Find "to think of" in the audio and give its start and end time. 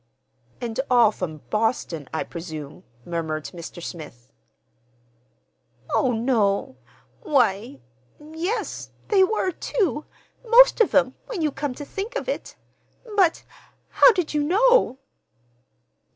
11.75-12.27